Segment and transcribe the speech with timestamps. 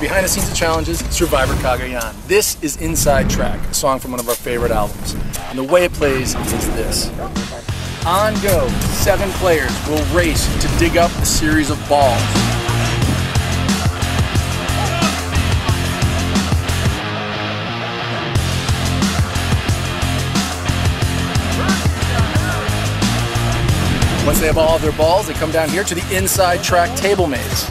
[0.00, 2.12] behind the scenes of challenges, Survivor Cagayan.
[2.26, 5.14] This is Inside Track, a song from one of our favorite albums.
[5.50, 7.10] And the way it plays is this.
[8.04, 8.66] On go,
[9.04, 12.20] seven players will race to dig up a series of balls.
[24.26, 26.96] Once they have all of their balls, they come down here to the inside track
[26.96, 27.70] table maze.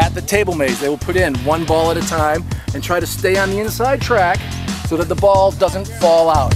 [0.00, 3.00] At the table maze, they will put in one ball at a time and try
[3.00, 4.38] to stay on the inside track
[4.86, 6.54] so that the ball doesn't fall out.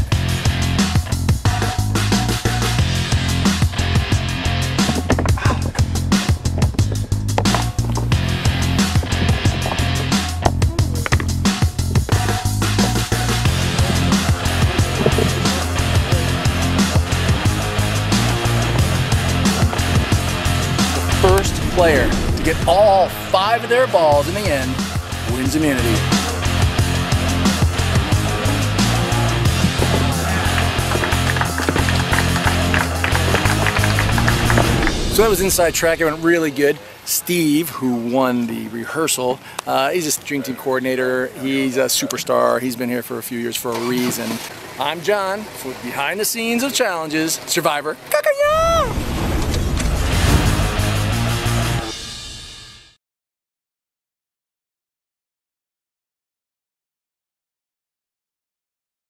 [21.21, 24.75] first player to get all five of their balls in the end
[25.33, 25.95] wins immunity.
[35.13, 36.01] So that was inside track.
[36.01, 36.79] It went really good.
[37.05, 41.27] Steve, who won the rehearsal, uh, he's a dream team coordinator.
[41.41, 42.61] He's a superstar.
[42.61, 44.31] He's been here for a few years for a reason.
[44.81, 47.97] I'm John, with behind the scenes of challenges, Survivor.